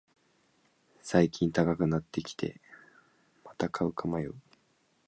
[1.03, 2.59] 最近高くなってきて、
[3.45, 4.33] また買うか迷う